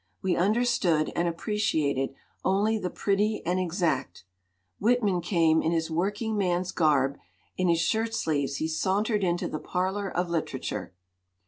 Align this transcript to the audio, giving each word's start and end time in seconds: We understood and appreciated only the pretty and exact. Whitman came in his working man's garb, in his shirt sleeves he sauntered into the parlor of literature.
We 0.23 0.35
understood 0.35 1.11
and 1.15 1.27
appreciated 1.27 2.15
only 2.43 2.79
the 2.79 2.89
pretty 2.89 3.43
and 3.45 3.59
exact. 3.59 4.23
Whitman 4.79 5.21
came 5.21 5.61
in 5.61 5.73
his 5.73 5.91
working 5.91 6.35
man's 6.35 6.71
garb, 6.71 7.19
in 7.55 7.69
his 7.69 7.81
shirt 7.81 8.15
sleeves 8.15 8.55
he 8.55 8.67
sauntered 8.67 9.23
into 9.23 9.47
the 9.47 9.59
parlor 9.59 10.09
of 10.09 10.27
literature. 10.27 10.95